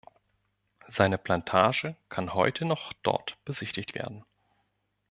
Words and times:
Seine 0.87 1.19
Plantage 1.19 1.95
kann 2.09 2.33
heute 2.33 2.65
noch 2.65 2.91
dort 3.03 3.37
besichtigt 3.45 3.93
werden. 3.93 4.25